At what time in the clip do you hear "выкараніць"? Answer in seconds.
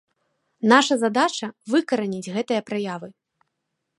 1.73-2.31